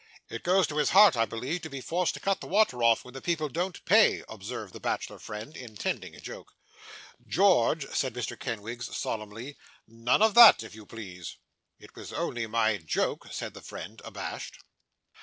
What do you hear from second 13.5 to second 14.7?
the friend, abashed.